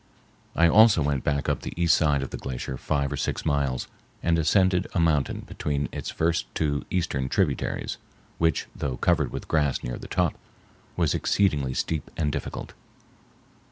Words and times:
I 0.55 0.67
also 0.67 1.03
went 1.03 1.23
back 1.23 1.47
up 1.47 1.61
the 1.61 1.79
east 1.79 1.95
side 1.95 2.23
of 2.23 2.31
the 2.31 2.37
glacier 2.37 2.75
five 2.75 3.11
or 3.11 3.17
six 3.17 3.45
miles 3.45 3.87
and 4.23 4.39
ascended 4.39 4.87
a 4.95 4.99
mountain 4.99 5.41
between 5.45 5.89
its 5.93 6.09
first 6.09 6.47
two 6.55 6.87
eastern 6.89 7.29
tributaries, 7.29 7.97
which, 8.39 8.65
though 8.75 8.97
covered 8.97 9.31
with 9.31 9.47
grass 9.47 9.83
near 9.83 9.99
the 9.99 10.07
top, 10.07 10.33
was 10.95 11.13
exceedingly 11.13 11.75
steep 11.75 12.09
and 12.17 12.31
difficult. 12.31 12.73